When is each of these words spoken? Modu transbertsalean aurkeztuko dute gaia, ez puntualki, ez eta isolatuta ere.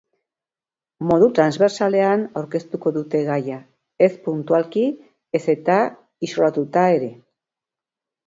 Modu 1.09 1.25
transbertsalean 1.39 2.23
aurkeztuko 2.41 2.93
dute 2.95 3.19
gaia, 3.27 3.59
ez 4.05 4.09
puntualki, 4.29 4.85
ez 5.41 5.45
eta 5.55 5.75
isolatuta 6.29 6.87
ere. 6.97 7.11